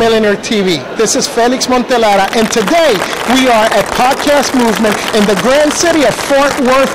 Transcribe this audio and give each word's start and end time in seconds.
TV. 0.00 0.80
This 0.96 1.14
is 1.14 1.28
Felix 1.28 1.66
Montelara, 1.66 2.24
and 2.34 2.50
today 2.50 2.96
we 3.36 3.52
are 3.52 3.68
at 3.68 3.84
Podcast 3.92 4.56
Movement 4.56 4.96
in 5.12 5.20
the 5.28 5.36
grand 5.42 5.70
city 5.74 6.04
of 6.08 6.14
Fort 6.24 6.56
Worth, 6.64 6.88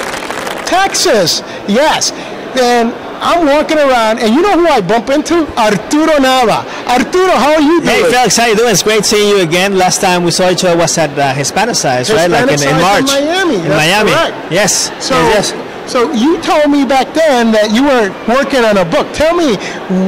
Texas. 0.65 1.41
Yes, 1.69 2.11
and 2.57 2.91
I'm 3.21 3.45
walking 3.45 3.77
around, 3.77 4.17
and 4.19 4.33
you 4.33 4.41
know 4.41 4.57
who 4.57 4.65
I 4.65 4.81
bump 4.81 5.09
into? 5.11 5.45
Arturo 5.55 6.17
Nava. 6.17 6.65
Arturo, 6.89 7.29
how 7.37 7.53
are 7.53 7.61
you 7.61 7.79
doing? 7.81 7.93
Hey 7.93 8.09
Felix, 8.09 8.37
how 8.37 8.47
you 8.47 8.55
doing? 8.55 8.71
It's 8.71 8.81
great 8.81 9.05
seeing 9.05 9.37
you 9.37 9.41
again. 9.43 9.77
Last 9.77 10.01
time 10.01 10.23
we 10.23 10.31
saw 10.31 10.49
each 10.49 10.63
other 10.63 10.75
was 10.75 10.97
at 10.97 11.11
uh, 11.11 11.31
Hispanicize, 11.35 12.11
right? 12.11 12.29
Like 12.29 12.49
in, 12.49 12.67
in 12.67 12.81
March. 12.81 13.13
in 13.13 13.25
Miami. 13.27 13.55
In 13.57 13.69
Miami. 13.69 14.11
correct. 14.11 14.51
Yes. 14.51 14.85
So, 15.05 15.13
yes, 15.13 15.51
yes. 15.51 15.64
So 15.87 16.11
you 16.13 16.41
told 16.41 16.71
me 16.71 16.83
back 16.83 17.13
then 17.13 17.53
that 17.53 17.69
you 17.69 17.85
were 17.85 18.09
working 18.25 18.65
on 18.65 18.81
a 18.81 18.85
book. 18.85 19.05
Tell 19.13 19.37
me 19.37 19.53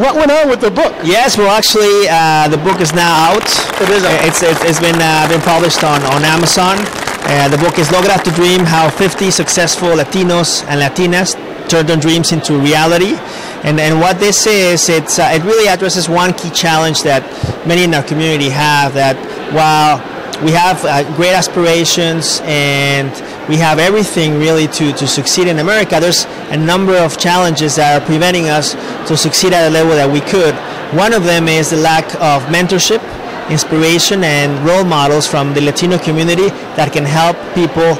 what 0.02 0.17
went 0.17 0.34
on 0.34 0.50
with 0.50 0.59
the 0.59 0.73
book. 0.73 0.94
Yes, 1.05 1.38
well, 1.38 1.53
actually, 1.53 2.09
uh, 2.09 2.50
the 2.50 2.58
book 2.58 2.81
is 2.81 2.94
now 2.98 3.30
out. 3.30 3.45
It 3.77 3.90
is 3.94 4.02
out. 4.02 4.17
It's, 4.26 4.41
it's, 4.41 4.63
it's 4.66 4.81
been 4.81 4.98
uh, 4.98 5.30
been 5.30 5.41
published 5.45 5.86
on 5.86 6.02
on 6.09 6.26
Amazon. 6.26 6.81
Uh, 7.30 7.48
the 7.50 7.58
book 7.62 7.78
is 7.78 7.89
Logra 7.89 8.17
Tu 8.23 8.31
Dream: 8.33 8.66
How 8.66 8.89
50 8.89 9.30
Successful 9.30 9.89
Latinos 9.89 10.66
and 10.66 10.81
Latinas 10.81 11.38
Turned 11.70 11.89
Their 11.89 11.98
Dreams 11.98 12.31
into 12.31 12.58
Reality. 12.58 13.14
And 13.61 13.80
and 13.80 14.00
what 14.00 14.20
this 14.20 14.48
is, 14.48 14.89
it's 14.89 15.20
uh, 15.20 15.30
it 15.31 15.44
really 15.44 15.70
addresses 15.70 16.09
one 16.09 16.33
key 16.33 16.50
challenge 16.50 17.03
that 17.03 17.22
many 17.67 17.83
in 17.83 17.94
our 17.94 18.03
community 18.03 18.50
have. 18.50 18.94
That 18.95 19.16
while 19.53 20.02
we 20.43 20.52
have 20.52 20.83
uh, 20.85 21.03
great 21.16 21.33
aspirations 21.33 22.41
and 22.43 23.09
we 23.49 23.57
have 23.57 23.80
everything 23.80 24.38
really 24.38 24.67
to, 24.67 24.93
to 24.93 25.07
succeed 25.07 25.47
in 25.47 25.59
America. 25.59 25.99
There's 25.99 26.25
a 26.52 26.57
number 26.57 26.95
of 26.95 27.17
challenges 27.17 27.77
that 27.77 27.99
are 27.99 28.05
preventing 28.05 28.49
us 28.49 28.73
to 29.08 29.17
succeed 29.17 29.53
at 29.53 29.67
a 29.67 29.71
level 29.71 29.95
that 29.95 30.09
we 30.09 30.21
could. 30.21 30.53
One 30.95 31.13
of 31.13 31.23
them 31.23 31.47
is 31.47 31.71
the 31.71 31.77
lack 31.77 32.05
of 32.15 32.43
mentorship, 32.53 33.02
inspiration, 33.49 34.23
and 34.23 34.63
role 34.65 34.83
models 34.83 35.25
from 35.25 35.53
the 35.53 35.61
Latino 35.61 35.97
community 35.97 36.49
that 36.77 36.93
can 36.93 37.03
help 37.03 37.35
people 37.55 37.95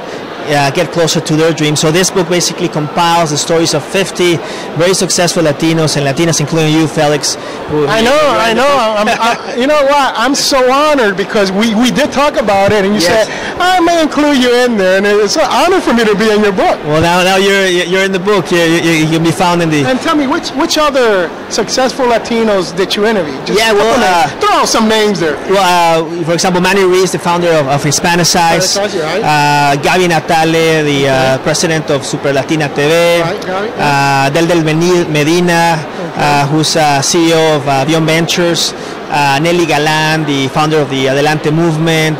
uh, 0.48 0.70
get 0.70 0.92
closer 0.92 1.20
to 1.20 1.36
their 1.36 1.52
dreams. 1.52 1.80
So 1.80 1.90
this 1.92 2.10
book 2.10 2.28
basically 2.28 2.68
compiles 2.68 3.30
the 3.30 3.38
stories 3.38 3.74
of 3.74 3.84
50 3.84 4.36
very 4.78 4.94
successful 4.94 5.42
Latinos 5.42 5.96
and 5.96 6.06
Latinas, 6.06 6.40
including 6.40 6.72
you, 6.72 6.86
Felix. 6.86 7.36
I 7.36 8.00
know, 8.00 8.18
I 8.38 8.52
know. 8.54 8.68
I'm, 8.98 9.08
I, 9.08 9.54
you 9.56 9.66
know 9.66 9.82
what? 9.84 10.14
I'm 10.16 10.34
so 10.34 10.70
honored 10.70 11.16
because 11.16 11.52
we, 11.52 11.74
we 11.74 11.90
did 11.90 12.12
talk 12.12 12.36
about 12.36 12.72
it, 12.72 12.84
and 12.84 12.94
you 12.94 13.00
Yes. 13.00 13.28
said 13.28 13.58
I 13.60 13.80
may 13.80 14.02
include 14.02 14.38
you 14.38 14.52
in 14.64 14.76
there, 14.76 14.98
and 14.98 15.06
it's 15.06 15.36
an 15.36 15.46
honor 15.50 15.80
for 15.80 15.92
me 15.92 16.04
to 16.04 16.14
be 16.16 16.30
in 16.30 16.42
your 16.42 16.52
book. 16.52 16.78
Well, 16.84 17.02
now 17.02 17.22
now 17.22 17.36
you're 17.36 17.66
you're 17.66 18.04
in 18.04 18.12
the 18.12 18.18
book. 18.18 18.50
You 18.50 18.58
you, 18.58 19.06
can 19.06 19.22
be 19.22 19.30
found 19.30 19.62
in 19.62 19.70
the 19.70 19.84
And 19.84 19.98
tell 20.00 20.16
me, 20.16 20.26
which 20.26 20.50
which 20.50 20.78
other 20.78 21.28
successful 21.50 22.06
Latinos 22.06 22.74
did 22.76 22.94
you 22.96 23.06
interview? 23.06 23.34
Just 23.44 23.58
Yeah, 23.58 23.72
well, 23.72 23.98
uh, 23.98 24.28
throw 24.40 24.50
out 24.62 24.68
some 24.68 24.88
names 24.88 25.20
there. 25.20 25.36
Well, 25.50 26.02
uh, 26.02 26.24
for 26.24 26.34
example, 26.34 26.60
Manny 26.60 26.82
Ruiz, 26.82 27.12
the 27.12 27.18
founder 27.18 27.48
of, 27.48 27.66
of 27.68 27.82
Hispanicize. 27.82 28.76
Right. 28.78 29.22
Uh, 29.22 29.76
Gaby 29.82 30.08
Natale, 30.46 30.84
the 30.84 31.08
uh, 31.08 31.38
president 31.42 31.90
of 31.90 32.04
Super 32.04 32.32
Latina 32.32 32.68
TV. 32.68 33.20
Right, 33.20 33.72
Uh, 33.78 34.30
Del 34.30 34.46
Del 34.46 34.62
Medina, 34.62 35.74
uh, 36.16 36.46
who's 36.46 36.76
uh, 36.76 37.00
CEO 37.02 37.56
of 37.56 37.66
uh, 37.66 37.84
Beyond 37.84 38.06
Ventures. 38.06 38.72
Uh, 39.10 39.38
Nelly 39.42 39.66
Galan, 39.66 40.24
the 40.26 40.48
founder 40.48 40.78
of 40.78 40.90
the 40.90 41.08
Adelante 41.08 41.50
Movement. 41.50 42.18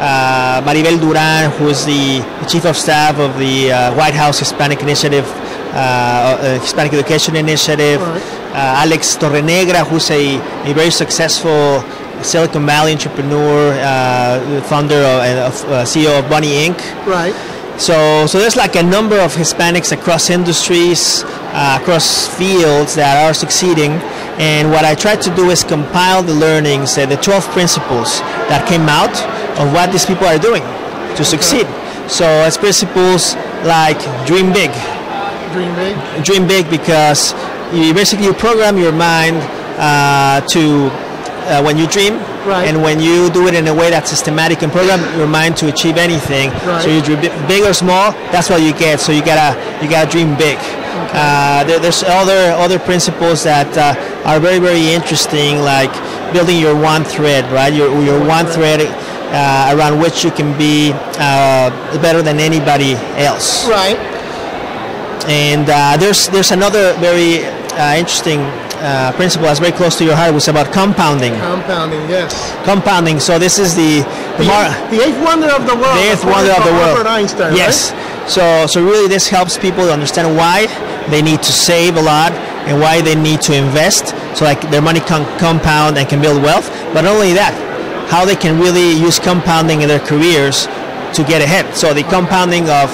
Uh, 0.00 0.62
Maribel 0.64 0.98
Duran, 1.00 1.50
who's 1.58 1.84
the 1.84 2.22
chief 2.48 2.64
of 2.64 2.76
staff 2.76 3.18
of 3.18 3.36
the 3.38 3.72
uh, 3.72 3.94
White 3.96 4.14
House 4.14 4.38
Hispanic 4.38 4.80
Initiative, 4.80 5.26
uh, 5.74 6.38
uh, 6.38 6.58
Hispanic 6.60 6.92
Education 6.94 7.34
Initiative. 7.36 8.00
Right. 8.00 8.22
Uh, 8.54 8.82
Alex 8.86 9.16
Torrenegra, 9.16 9.84
who's 9.86 10.10
a, 10.10 10.36
a 10.70 10.72
very 10.72 10.90
successful 10.90 11.82
Silicon 12.22 12.64
Valley 12.66 12.92
entrepreneur, 12.92 13.72
uh, 13.82 14.60
founder 14.62 14.96
of, 15.02 15.22
and 15.22 15.38
uh, 15.38 15.84
CEO 15.84 16.18
of 16.18 16.28
Bunny 16.30 16.66
Inc. 16.68 16.78
Right. 17.06 17.34
So, 17.78 18.26
so 18.26 18.38
there's 18.38 18.56
like 18.56 18.74
a 18.74 18.82
number 18.82 19.18
of 19.20 19.32
Hispanics 19.34 19.92
across 19.92 20.30
industries, 20.30 21.22
uh, 21.54 21.78
across 21.80 22.26
fields 22.36 22.96
that 22.96 23.24
are 23.24 23.32
succeeding. 23.32 23.92
And 24.38 24.70
what 24.70 24.84
I 24.84 24.94
try 24.94 25.14
to 25.14 25.30
do 25.36 25.50
is 25.50 25.62
compile 25.62 26.22
the 26.22 26.34
learnings, 26.34 26.98
uh, 26.98 27.06
the 27.06 27.16
12 27.16 27.44
principles 27.50 28.18
that 28.50 28.66
came 28.68 28.88
out 28.90 29.14
of 29.62 29.72
what 29.72 29.92
these 29.92 30.04
people 30.04 30.26
are 30.26 30.38
doing 30.38 30.62
to 31.16 31.24
succeed. 31.24 31.66
So 32.10 32.26
it's 32.46 32.56
principles 32.56 33.34
like 33.62 33.98
dream 34.26 34.52
big, 34.52 34.70
Dream 35.52 35.74
big. 35.74 35.94
dream 36.24 36.46
big 36.46 36.68
because 36.70 37.32
you 37.72 37.94
basically 37.94 38.26
you 38.26 38.34
program 38.34 38.76
your 38.76 38.92
mind 38.92 39.36
uh, 39.78 40.40
to 40.48 40.90
uh, 41.48 41.62
when 41.62 41.76
you 41.78 41.86
dream 41.86 42.18
Right. 42.48 42.66
and 42.68 42.82
when 42.82 42.98
you 42.98 43.28
do 43.30 43.46
it 43.48 43.54
in 43.54 43.66
a 43.68 43.74
way 43.74 43.90
that's 43.90 44.08
systematic 44.10 44.62
and 44.62 44.72
program 44.72 45.00
your 45.18 45.28
mind 45.28 45.56
to 45.58 45.68
achieve 45.68 45.96
anything. 45.98 46.48
Right. 46.64 46.82
so 46.82 46.88
you 46.88 47.02
dream 47.04 47.20
big 47.46 47.62
or 47.64 47.74
small 47.74 48.12
that's 48.32 48.48
what 48.48 48.62
you 48.62 48.72
get. 48.72 49.00
So 49.00 49.12
you 49.12 49.20
gotta 49.24 49.52
you 49.84 49.88
gotta 49.90 50.10
dream 50.10 50.34
big. 50.36 50.56
Uh, 51.12 51.64
there, 51.64 51.78
there's 51.78 52.02
other 52.02 52.52
other 52.64 52.78
principles 52.78 53.44
that 53.44 53.68
uh, 53.76 53.94
are 54.28 54.40
very 54.40 54.58
very 54.58 54.88
interesting 54.98 55.60
like 55.60 55.92
building 56.32 56.58
your 56.58 56.74
one 56.74 57.04
thread 57.04 57.44
right? 57.52 57.72
Your, 57.72 57.88
your 58.02 58.18
one 58.26 58.46
thread 58.46 58.80
uh, 58.80 59.74
around 59.76 60.00
which 60.00 60.24
you 60.24 60.30
can 60.30 60.56
be 60.58 60.92
uh, 61.20 61.68
better 62.00 62.22
than 62.22 62.38
anybody 62.40 62.94
else. 63.20 63.68
Right. 63.68 63.96
and 65.28 65.68
uh, 65.68 65.96
there's 66.00 66.28
there's 66.28 66.50
another 66.50 66.94
very 66.98 67.44
uh, 67.76 67.94
interesting 67.96 68.40
uh, 68.80 69.12
principle 69.12 69.46
that's 69.46 69.58
very 69.60 69.72
close 69.72 69.96
to 69.98 70.04
your 70.04 70.14
heart, 70.16 70.32
which 70.34 70.44
is 70.44 70.48
about 70.48 70.72
compounding. 70.72 71.34
Compounding. 71.40 72.00
Yes. 72.08 72.32
Compounding. 72.64 73.18
So 73.20 73.38
this 73.38 73.58
is 73.58 73.74
the 73.74 74.02
the, 74.38 74.44
The, 74.44 74.44
mar- 74.46 74.90
the 74.90 75.00
eighth 75.02 75.20
wonder 75.24 75.48
of 75.50 75.66
the 75.66 75.74
world. 75.74 75.96
the 75.98 76.10
eighth 76.12 76.24
wonder 76.24 76.52
of 76.52 76.62
the 76.64 76.72
world. 76.72 76.96
Albert 76.98 77.08
Einstein. 77.08 77.54
yes. 77.56 77.92
So 78.32 78.66
so 78.66 78.84
really, 78.84 79.08
this 79.08 79.28
helps 79.28 79.56
people 79.58 79.84
to 79.86 79.92
understand 79.92 80.36
why 80.36 80.66
they 81.10 81.22
need 81.22 81.42
to 81.42 81.52
save 81.52 81.96
a 81.96 82.02
lot 82.02 82.32
and 82.68 82.78
why 82.80 83.00
they 83.00 83.14
need 83.14 83.40
to 83.48 83.54
invest, 83.56 84.12
so 84.36 84.44
like 84.44 84.60
their 84.70 84.82
money 84.82 85.00
can 85.00 85.24
compound 85.38 85.96
and 85.96 86.06
can 86.06 86.20
build 86.20 86.42
wealth. 86.42 86.68
But 86.92 87.02
not 87.02 87.14
only 87.16 87.32
that, 87.32 87.56
how 88.10 88.26
they 88.26 88.36
can 88.36 88.60
really 88.60 88.92
use 88.92 89.18
compounding 89.18 89.80
in 89.80 89.88
their 89.88 90.00
careers 90.04 90.66
to 91.16 91.24
get 91.24 91.40
ahead. 91.40 91.64
So 91.74 91.94
the 91.94 92.02
compounding 92.04 92.68
of 92.68 92.92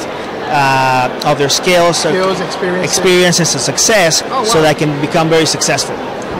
uh, 0.50 1.08
of 1.30 1.38
their 1.38 1.48
skills, 1.48 1.98
Skills, 1.98 2.40
experiences. 2.40 2.90
experiences 2.90 3.48
and 3.54 3.62
success, 3.62 4.22
Oh, 4.26 4.44
so 4.44 4.58
wow. 4.60 4.68
they 4.68 4.74
can 4.74 4.90
become 5.00 5.28
very 5.28 5.46
successful. 5.46 5.94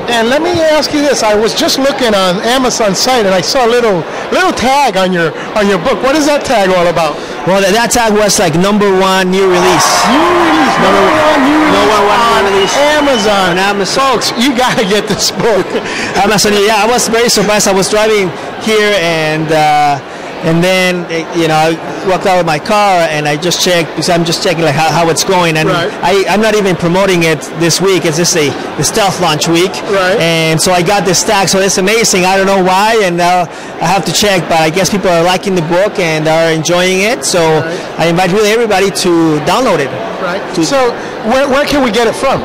And 0.04 0.28
let 0.28 0.42
me 0.42 0.52
ask 0.60 0.92
you 0.92 1.00
this: 1.00 1.22
I 1.22 1.32
was 1.34 1.54
just 1.56 1.78
looking 1.78 2.12
on 2.12 2.36
Amazon 2.44 2.94
site, 2.94 3.24
and 3.24 3.32
I 3.34 3.40
saw 3.40 3.64
a 3.64 3.70
little 3.72 4.04
little 4.36 4.52
tag 4.52 4.98
on 5.00 5.12
your 5.16 5.32
on 5.56 5.64
your 5.66 5.78
book. 5.80 5.96
What 6.04 6.12
is 6.14 6.26
that 6.28 6.44
tag 6.44 6.68
all 6.68 6.88
about? 6.92 7.16
Well, 7.48 7.64
that, 7.64 7.72
that 7.72 7.88
tag 7.88 8.12
was 8.12 8.36
like 8.36 8.52
number 8.60 8.84
one 9.00 9.32
new 9.32 9.48
release. 9.48 9.88
New 10.12 10.20
release, 10.20 10.76
number 10.84 11.04
one 11.08 11.40
new 11.48 11.56
release 11.56 11.72
number 11.72 12.00
one 12.04 12.42
new 12.44 12.52
release. 12.60 12.74
Amazon. 13.00 13.48
On 13.56 13.56
Amazon. 13.56 13.96
Folks, 14.12 14.28
you 14.36 14.52
gotta 14.52 14.84
get 14.84 15.08
this 15.08 15.32
book. 15.32 15.64
Amazon. 16.20 16.52
Yeah, 16.52 16.84
I 16.84 16.86
was 16.88 17.08
very 17.08 17.32
surprised. 17.32 17.64
I 17.64 17.72
was 17.72 17.88
driving 17.88 18.28
here 18.60 18.92
and 19.00 19.48
uh, 19.56 19.96
and 20.44 20.62
then 20.62 21.08
you 21.40 21.48
know 21.48 21.56
I 21.56 21.72
walked 22.08 22.26
out 22.26 22.38
of 22.38 22.46
my 22.46 22.58
car 22.58 23.00
and 23.08 23.26
I 23.26 23.36
just 23.36 23.64
checked 23.64 23.88
because 23.90 24.08
I'm 24.10 24.24
just 24.24 24.42
checking 24.44 24.62
like 24.62 24.74
how, 24.74 24.90
how 24.92 25.08
it's 25.08 25.24
going 25.24 25.56
and 25.56 25.68
Right. 25.68 25.90
I 26.04 26.24
I'm 26.28 26.40
not 26.40 26.54
even 26.54 26.76
promoting 26.76 27.22
it 27.24 27.40
this 27.64 27.80
week. 27.80 28.04
It's 28.04 28.18
just 28.18 28.36
a 28.36 28.50
the 28.76 28.84
stealth 28.84 29.20
launch 29.20 29.48
week. 29.48 29.72
Right. 29.88 30.18
And 30.20 30.60
so 30.60 30.72
I 30.72 30.82
got 30.82 31.04
this 31.04 31.18
stack. 31.18 31.48
So 31.48 31.58
it's 31.60 31.78
amazing. 31.78 32.24
I 32.26 32.36
don't 32.36 32.46
know 32.46 32.62
why 32.62 33.00
and 33.02 33.20
uh, 33.20 33.46
I 33.80 33.86
have 33.86 34.04
to 34.04 34.12
check, 34.12 34.42
but 34.48 34.60
I 34.60 34.70
guess 34.70 34.90
people 34.90 35.08
are 35.08 35.24
liking 35.24 35.54
the 35.54 35.66
book 35.72 35.98
and 35.98 36.28
are 36.28 36.52
enjoying 36.52 37.00
it. 37.00 37.24
So 37.24 37.40
Right. 37.40 37.80
I 37.98 38.06
invite 38.08 38.30
really 38.32 38.50
everybody 38.50 38.90
to 39.04 39.10
download 39.48 39.80
it. 39.80 39.88
right. 40.22 40.42
To- 40.56 40.64
So, 40.64 40.90
where, 41.30 41.48
where 41.48 41.64
can 41.66 41.82
we 41.84 41.90
get 41.90 42.06
it 42.06 42.14
from? 42.14 42.40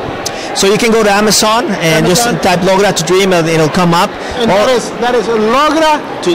So 0.54 0.66
you 0.66 0.76
can 0.78 0.90
go 0.90 1.02
to 1.02 1.10
Amazon 1.10 1.64
and 1.66 2.04
Amazon. 2.06 2.34
just 2.34 2.42
type 2.42 2.60
Logra 2.60 2.94
Tu 2.96 3.04
Dream 3.06 3.32
and 3.32 3.48
it'll 3.48 3.68
come 3.68 3.94
up. 3.94 4.10
And 4.40 4.50
Or- 4.50 4.54
that 4.54 4.68
is 4.70 4.90
that 5.00 5.14
is 5.14 5.26
logra 5.26 6.00
tu, 6.22 6.34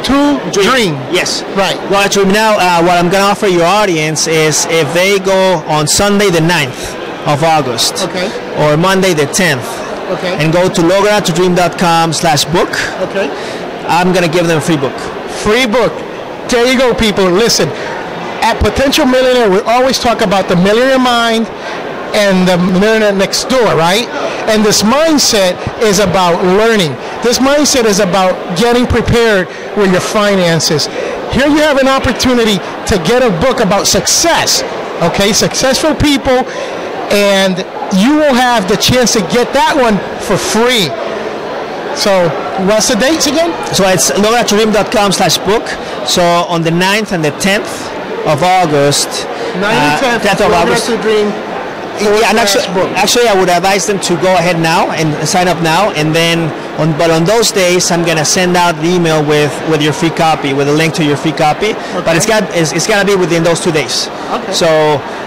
dream. 0.51 0.97
Yes. 1.11 1.43
Right. 1.55 1.77
Logra 1.91 2.09
Tu 2.09 2.21
Dream. 2.23 2.31
Now, 2.33 2.55
uh, 2.57 2.81
what 2.83 2.97
I'm 2.97 3.09
going 3.09 3.21
to 3.23 3.29
offer 3.29 3.47
your 3.47 3.65
audience 3.65 4.27
is 4.27 4.65
if 4.69 4.91
they 4.93 5.19
go 5.19 5.63
on 5.67 5.87
Sunday 5.87 6.29
the 6.29 6.39
9th 6.41 6.95
of 7.27 7.43
August 7.43 8.03
Okay. 8.07 8.29
or 8.59 8.77
Monday 8.77 9.13
the 9.13 9.25
10th 9.27 9.65
Okay. 10.11 10.35
and 10.39 10.53
go 10.53 10.69
to 10.69 10.81
logratudream.com 10.81 12.13
slash 12.13 12.45
book, 12.45 12.69
okay. 13.01 13.29
I'm 13.87 14.13
going 14.13 14.23
to 14.23 14.31
give 14.31 14.47
them 14.47 14.57
a 14.59 14.61
free 14.61 14.77
book. 14.77 14.97
Free 15.43 15.65
book. 15.65 15.93
There 16.49 16.65
you 16.71 16.77
go, 16.77 16.93
people. 16.93 17.25
Listen, 17.25 17.69
at 18.41 18.57
Potential 18.59 19.05
Millionaire, 19.05 19.49
we 19.49 19.59
always 19.61 19.97
talk 19.99 20.21
about 20.21 20.47
the 20.47 20.55
millionaire 20.55 20.99
mind 20.99 21.47
and 22.15 22.47
the 22.47 22.57
millionaire 22.79 23.11
next 23.11 23.45
door, 23.45 23.75
right? 23.75 24.07
And 24.47 24.63
this 24.63 24.81
mindset 24.81 25.59
is 25.83 25.99
about 25.99 26.41
learning. 26.43 26.91
This 27.21 27.39
mindset 27.39 27.85
is 27.85 27.99
about 27.99 28.33
getting 28.57 28.87
prepared 28.87 29.47
with 29.75 29.91
your 29.91 30.01
finances. 30.01 30.87
Here 31.35 31.47
you 31.47 31.59
have 31.59 31.77
an 31.77 31.87
opportunity 31.87 32.57
to 32.87 32.95
get 33.03 33.21
a 33.21 33.31
book 33.43 33.59
about 33.59 33.87
success, 33.87 34.63
okay? 35.03 35.33
Successful 35.33 35.93
people, 35.95 36.47
and 37.11 37.59
you 37.99 38.15
will 38.15 38.33
have 38.33 38.69
the 38.69 38.77
chance 38.77 39.13
to 39.13 39.19
get 39.29 39.51
that 39.53 39.75
one 39.75 39.99
for 40.23 40.37
free. 40.37 40.87
So 41.99 42.31
What's 42.63 42.87
the 42.87 42.95
dates 42.95 43.27
again? 43.27 43.51
So 43.75 43.83
it's 43.83 44.11
logratudream.com 44.11 45.11
slash 45.11 45.37
book. 45.39 45.67
So 46.07 46.23
on 46.23 46.63
the 46.63 46.69
9th 46.69 47.11
and 47.11 47.19
the 47.23 47.35
10th 47.43 47.67
of 48.31 48.41
August, 48.43 49.27
9 49.59 49.63
uh, 49.63 49.99
10th, 49.99 50.19
10th 50.23 50.45
of 50.47 50.53
August. 50.53 50.87
Yeah, 51.99 52.29
and 52.29 52.37
actually, 52.37 52.65
actually, 52.95 53.27
I 53.27 53.39
would 53.39 53.49
advise 53.49 53.87
them 53.87 53.99
to 54.01 54.15
go 54.19 54.35
ahead 54.35 54.59
now 54.59 54.91
and 54.91 55.27
sign 55.27 55.47
up 55.47 55.61
now, 55.63 55.91
and 55.91 56.13
then 56.13 56.51
on, 56.79 56.91
but 56.97 57.09
on 57.09 57.23
those 57.23 57.51
days, 57.51 57.89
I'm 57.91 58.03
gonna 58.03 58.25
send 58.25 58.57
out 58.57 58.75
the 58.75 58.95
email 58.95 59.23
with, 59.23 59.51
with 59.69 59.81
your 59.81 59.93
free 59.93 60.09
copy, 60.09 60.53
with 60.53 60.67
a 60.67 60.73
link 60.73 60.93
to 60.95 61.05
your 61.05 61.15
free 61.15 61.31
copy. 61.31 61.71
Okay. 61.71 62.03
But 62.03 62.17
it's 62.17 62.25
got 62.25 62.43
it's, 62.55 62.73
it's 62.73 62.87
gotta 62.87 63.07
be 63.07 63.15
within 63.15 63.43
those 63.43 63.61
two 63.61 63.71
days. 63.71 64.07
Okay. 64.31 64.51
So 64.51 64.67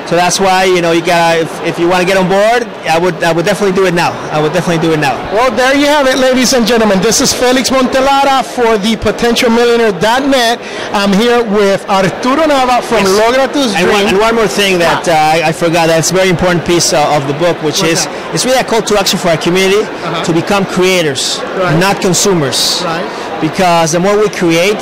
so 0.08 0.16
that's 0.16 0.40
why 0.40 0.64
you 0.64 0.80
know 0.80 0.92
you 0.92 1.04
gotta 1.04 1.44
if, 1.44 1.52
if 1.62 1.78
you 1.78 1.86
want 1.86 2.00
to 2.00 2.08
get 2.08 2.16
on 2.16 2.32
board, 2.32 2.64
I 2.88 2.96
would 2.96 3.20
I 3.22 3.30
would 3.30 3.44
definitely 3.44 3.76
do 3.76 3.84
it 3.84 3.92
now. 3.92 4.16
I 4.32 4.40
would 4.40 4.56
definitely 4.56 4.80
do 4.80 4.94
it 4.96 5.00
now. 5.00 5.12
Well, 5.36 5.52
there 5.52 5.76
you 5.76 5.84
have 5.84 6.08
it, 6.08 6.16
ladies 6.16 6.54
and 6.56 6.66
gentlemen. 6.66 7.00
This 7.04 7.20
is 7.20 7.34
Felix 7.34 7.68
Montelara 7.68 8.40
for 8.40 8.80
the 8.80 8.96
PotentialMillionaire.net. 8.96 10.56
I'm 10.96 11.12
here 11.12 11.44
with 11.44 11.84
Arturo 11.92 12.48
Nava 12.48 12.80
from 12.80 13.04
yes. 13.04 13.20
Logra 13.20 13.52
Tus 13.52 13.76
and 13.76 13.84
one, 13.92 14.06
and 14.08 14.18
one, 14.18 14.34
more 14.34 14.48
thing 14.48 14.78
that 14.78 15.04
uh, 15.04 15.12
I, 15.12 15.48
I, 15.48 15.52
forgot. 15.52 15.88
That's 15.92 16.10
a 16.10 16.14
very 16.14 16.30
important 16.30 16.64
piece 16.64 16.94
uh, 16.94 17.04
of 17.12 17.28
the 17.28 17.34
book, 17.36 17.60
which 17.60 17.84
What's 17.84 18.00
is 18.00 18.04
that? 18.08 18.32
it's 18.32 18.44
really 18.48 18.60
a 18.60 18.64
call 18.64 18.80
to 18.80 18.96
action 18.96 19.18
for 19.18 19.28
our 19.28 19.36
community 19.36 19.84
uh-huh. 19.84 20.24
to 20.24 20.32
become 20.32 20.64
creators, 20.64 21.36
right. 21.60 21.76
not 21.76 22.00
consumers. 22.00 22.80
Right. 22.80 23.04
Because 23.44 23.92
the 23.92 24.00
more 24.00 24.16
we 24.16 24.32
create, 24.32 24.80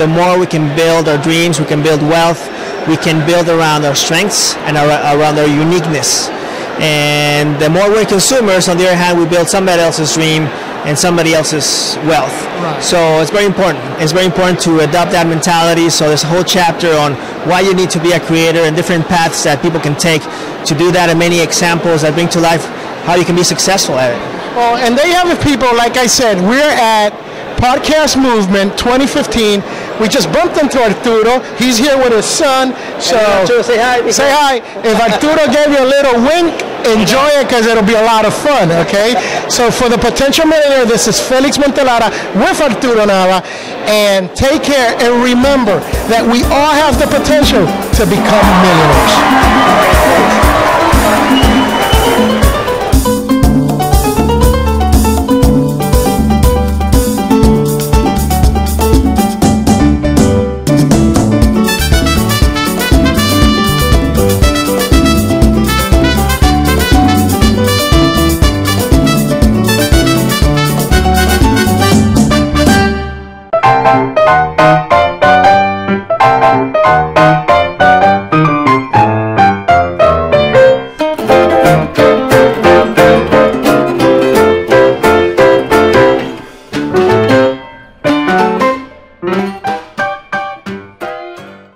the 0.00 0.08
more 0.08 0.40
we 0.40 0.46
can 0.46 0.74
build 0.74 1.08
our 1.08 1.20
dreams, 1.20 1.60
we 1.60 1.66
can 1.66 1.82
build 1.82 2.00
wealth, 2.00 2.40
we 2.88 2.96
can 2.96 3.24
build 3.26 3.48
around 3.48 3.84
our 3.84 3.94
strengths 3.94 4.54
and 4.66 4.76
our, 4.76 4.88
around 5.16 5.38
our 5.38 5.46
uniqueness. 5.46 6.28
And 6.80 7.60
the 7.60 7.70
more 7.70 7.90
we're 7.90 8.06
consumers, 8.06 8.68
on 8.68 8.76
the 8.76 8.86
other 8.86 8.96
hand, 8.96 9.18
we 9.18 9.26
build 9.26 9.48
somebody 9.48 9.82
else's 9.82 10.14
dream 10.14 10.48
and 10.82 10.98
somebody 10.98 11.32
else's 11.32 11.94
wealth. 12.08 12.34
Right. 12.58 12.82
So 12.82 12.98
it's 13.20 13.30
very 13.30 13.46
important. 13.46 13.84
It's 14.02 14.10
very 14.10 14.26
important 14.26 14.58
to 14.62 14.80
adopt 14.80 15.12
that 15.12 15.28
mentality. 15.28 15.90
So 15.90 16.08
there's 16.08 16.24
a 16.24 16.26
whole 16.26 16.42
chapter 16.42 16.90
on 16.98 17.14
why 17.46 17.60
you 17.60 17.74
need 17.74 17.90
to 17.90 18.02
be 18.02 18.12
a 18.12 18.20
creator 18.20 18.66
and 18.66 18.74
different 18.74 19.06
paths 19.06 19.44
that 19.44 19.62
people 19.62 19.78
can 19.78 19.94
take 19.94 20.22
to 20.66 20.74
do 20.74 20.90
that, 20.90 21.06
and 21.10 21.18
many 21.18 21.38
examples 21.38 22.02
that 22.02 22.14
bring 22.14 22.28
to 22.34 22.40
life 22.40 22.66
how 23.06 23.14
you 23.14 23.24
can 23.24 23.36
be 23.36 23.44
successful 23.46 23.94
at 23.94 24.10
it. 24.10 24.20
Well, 24.58 24.76
and 24.76 24.98
they 24.98 25.10
have 25.14 25.30
people, 25.42 25.70
like 25.78 25.96
I 25.96 26.06
said, 26.06 26.38
we're 26.42 26.74
at 26.74 27.14
Podcast 27.62 28.18
Movement 28.18 28.74
2015. 28.74 29.62
We 30.02 30.10
just 30.10 30.26
bumped 30.34 30.58
into 30.58 30.82
Arturo. 30.82 31.38
He's 31.54 31.78
here 31.78 31.94
with 31.96 32.10
his 32.10 32.26
son. 32.26 32.74
So 32.98 33.14
Arturo, 33.14 33.62
say 33.62 33.78
hi. 33.78 34.02
Say 34.10 34.34
hi. 34.34 34.58
If 34.82 34.98
Arturo 34.98 35.46
gave 35.46 35.70
you 35.70 35.78
a 35.78 35.86
little 35.86 36.18
wink, 36.26 36.50
enjoy 36.90 37.30
it 37.38 37.46
because 37.46 37.70
it'll 37.70 37.86
be 37.86 37.94
a 37.94 38.02
lot 38.02 38.26
of 38.26 38.34
fun. 38.34 38.74
Okay. 38.82 39.14
So 39.46 39.70
for 39.70 39.86
the 39.88 39.94
potential 39.96 40.44
millionaire, 40.44 40.86
this 40.90 41.06
is 41.06 41.22
Felix 41.22 41.56
Montelara 41.56 42.10
with 42.34 42.58
Arturo 42.58 43.06
Nava, 43.06 43.46
and 43.86 44.26
take 44.34 44.66
care 44.66 44.98
and 44.98 45.22
remember 45.22 45.78
that 46.10 46.26
we 46.26 46.42
all 46.50 46.74
have 46.74 46.98
the 46.98 47.06
potential 47.06 47.62
to 47.94 48.02
become 48.10 48.42
millionaires. 48.58 49.14